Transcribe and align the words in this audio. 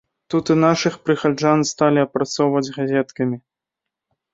Тут 0.33 0.45
і 0.53 0.55
нашых 0.65 0.93
прыхаджан 1.11 1.59
сталі 1.75 2.03
апрацоўваць 2.07 2.67
газеткамі. 2.83 3.37